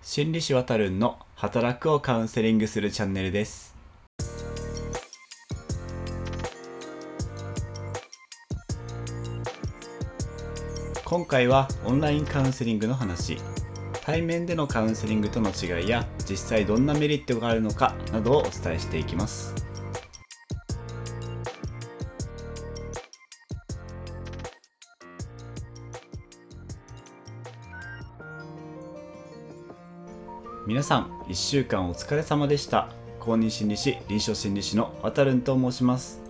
[0.00, 3.74] 心理師わたるんの働くをカウンセリングするチャンネルです。
[11.04, 13.38] 今回はオンラインカウンセリングの話。
[14.02, 19.54] 対面でのカウンセリングとの違いや実際どんなメリットがあるのかなどをお伝えしていきます。
[30.68, 32.90] 皆さん1週間お疲れ様でした。
[33.20, 36.20] 公認心理師臨床心理師のわたるんと申します。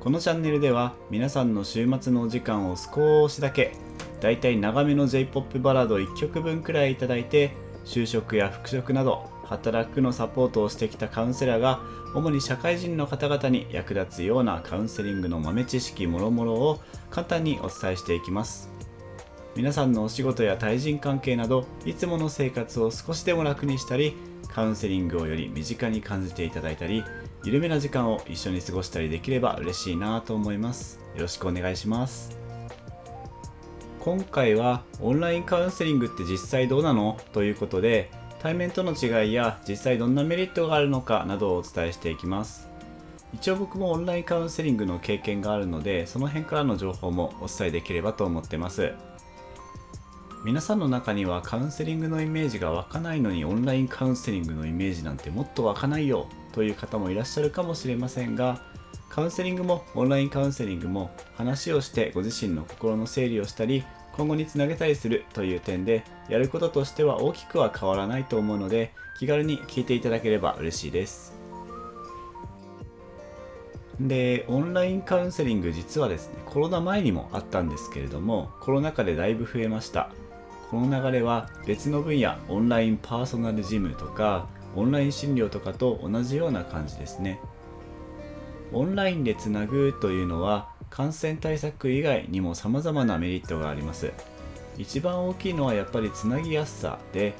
[0.00, 3.74] このチャンネルでは皆さんの週末のお時間を少しだけ
[4.22, 7.52] だいたい長めの J-POP バラード1曲分くらいいただいて
[7.84, 11.82] 就職や復職など働くのサポートをしてきたカウンセラーが
[12.14, 16.80] 主に社会人の方々に役立つようなカウンセリングの豆知識もろもろを
[17.10, 18.71] 簡単にお伝えしていきます。
[19.54, 24.16] 皆さんのお仕事や対人関係などいつもの生活を少しでも楽にしたり
[24.48, 27.04] カウンセリングをより身近に感じていただいたり
[27.44, 31.00] 緩めな時間を一緒に過ごしたりできれば嬉しいなと思います。
[31.14, 32.38] よろしくお願いします。
[34.00, 37.18] 今回はオンラインカウンセリングって実際どうなの？
[37.32, 42.70] ということで対面との違いや実際どんなメリットがあるのかなどをお伝えしていきます。
[43.34, 48.92] 一応僕もオンラインカウンセリングの経験があるのでその辺からの情報もお伝えできればと思ってます。
[50.44, 58.60] 皆さんの中にはカウンセリングのイメージが湧かないのにオンラインカウンセリングのイメージなんてもっと湧かないよという方もいらっしゃるかもしれませんが
[59.08, 71.40] カウンセリングもオンラインカウンセリングも話をしてご自身の心の整理をしたり今後につなげたりするという点でやることとしては大きくは変わらないと思うので気軽に聞いていただければ嬉しいです。
[74.00, 80.10] でオンラインカウンセリング実はですねコロナ前にもあったんですけれどもコロナ禍でだいぶ増えました。
[80.72, 87.40] この流れは別の分野オンラインパーソナルジムとかオンライン診療とかと同じような感じですね。
[88.72, 94.12] オンラインでつなぐというのは感染対策以外にも様々なメリットがあります。
[94.78, 97.34] 一番大きいのはやっぱりつなぎやすさで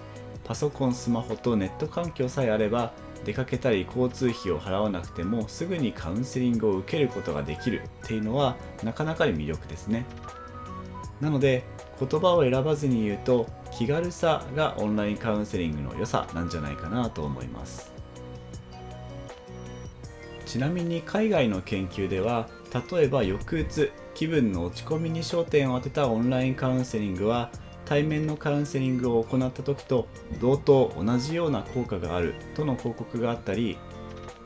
[0.45, 2.93] パソコンスマホとネット環境さえあれば
[3.25, 10.05] 出かけたり交通費を払わなくてもすぐにカウンセリングを受けることができるっていうのはなかなかに魅力ですね。
[11.23, 11.65] なので
[12.07, 17.93] 言葉を選ばずに言うと気軽さがオンラインカウンセリングの良さなんじゃないかなと思います。
[20.45, 22.47] ちなみに海外の研究では
[22.91, 27.51] 例えば抑うつ気分の落ち込みに焦点を当てたオンラインカウンセリングは
[27.87, 30.09] 対面のカウンセリングを行った時と
[30.41, 33.79] 同等同じような効果があるとの報告があったり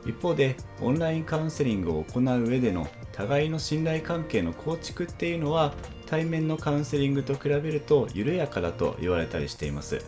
[0.05, 5.73] 一方でオンラインカウンセリングを行う上での互いの信頼関係の構築っていうのは
[6.07, 10.03] 対面のカウンセリングと比べると緩やかだと言われたりしています。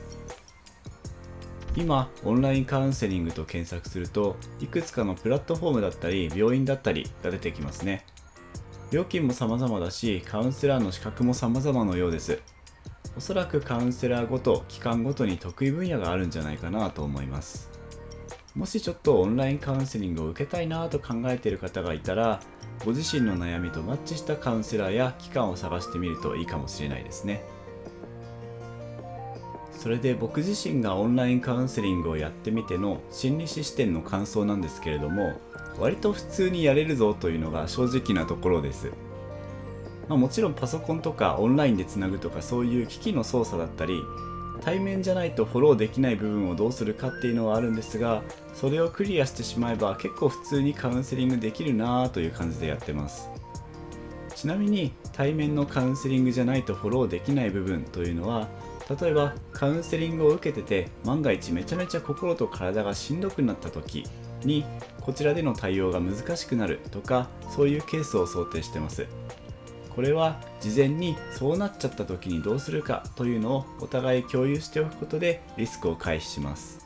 [1.75, 8.05] 今オンラインカウンセリングと検索するといくつかのプラットフォームだったり病院だったりが出てきますね。
[8.91, 12.39] 料金も様々だしカウンセラーの資格も様々のようです。
[13.17, 17.78] おそらくカウンセラーごと期間ごとに得意分野があるんじゃないかなと思います。
[18.55, 22.41] もしちょっとオンラインカウンセリングを受けたいなと考えている方がいたら
[22.83, 27.43] ご自身の悩みとマッチしたカウンセラーや機関を探してみるといいかもしれないですね。
[29.79, 35.39] それで僕自身がオンラインカウンセリングをやってみての心理師視点の感想なんですけれども
[35.79, 38.91] 割と普通にやれるぞというのが正直なところです、
[40.09, 44.01] まあ、もちろんパソコンとかオンラインでつなぐとかそういう機器の操作だったり
[44.61, 48.21] 対面じゃないとフォローできない部分をどうするかっていうのはあるんですが
[48.53, 53.29] それをクリアしてしまえば結構普通にカウンセリングできるなぁという感じでやってます。
[54.35, 58.47] ちなみに対面のカウンセリングじゃないとフォローできない部分というのは
[59.01, 64.05] 例えばカウンセリングを受けてて万が一めちゃめちゃ心と体がしんどくなった時
[64.45, 64.63] に
[65.01, 69.07] こちらでの対応が難しくなるとかそういうケースを想定してます。
[69.99, 72.05] これは事前にそうなっちゃった。
[72.05, 76.79] 時にどうするかというのをお互い共有しておくことでリスクを回避します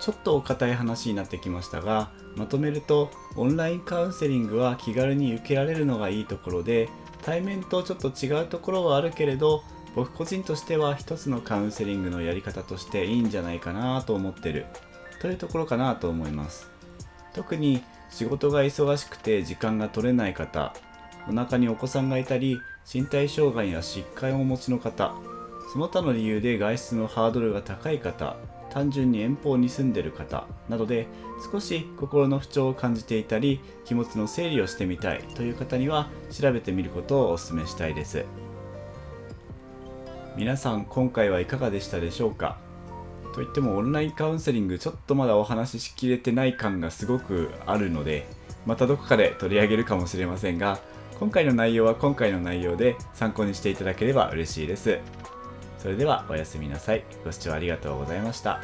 [0.00, 1.82] ちょっとお堅い話になってきました。
[1.82, 6.88] がまとめるとオンラインカウンセリングは気軽に受けられるのがいいところで
[7.22, 9.62] 対面とちょっと違うところはあるけれど
[9.94, 14.64] 僕個人としては一つのカウンセリングのやり方としていいんじゃないかなと思ってる
[15.20, 16.70] というところかなと思います
[17.34, 20.72] 特に仕事が忙しくて時間が取れない方
[21.28, 22.60] お腹にお子さんがいたり
[22.92, 25.14] 身体障害や疾患をお持ちの方
[25.72, 28.36] その他の理由で外出のハードルが高い方
[28.70, 31.06] 単純に遠方に住んでる方などで
[31.50, 38.24] 少し心の不調を感じていたり気持ちの整理をしてみたいという方には調べてみることをお勧めしたいです。
[40.36, 42.56] 皆さん今回はいかがでしたでしょうか？
[43.34, 48.26] といってもオンラインカウンセリングちょっとまだお話ししきれてない感がすごくあるので
[48.66, 50.80] またどこかで取り上げるかもしれませんが
[51.18, 54.98] 今回の内容は今回の内容で参考にしていただければ嬉しいです。
[55.78, 57.04] それではおやすみなさい。
[57.24, 58.60] ご視聴ありがとうございました。